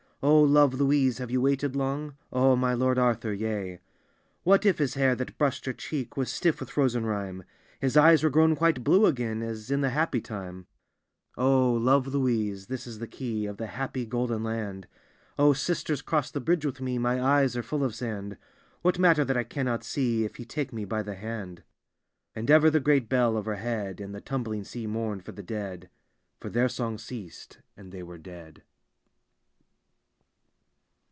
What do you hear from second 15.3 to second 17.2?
O, sisters, cross the bridge with me, My